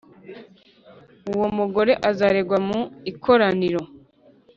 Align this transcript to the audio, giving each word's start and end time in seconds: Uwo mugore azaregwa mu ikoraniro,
Uwo 1.31 1.47
mugore 1.57 1.93
azaregwa 2.09 2.57
mu 2.67 2.79
ikoraniro, 3.11 3.81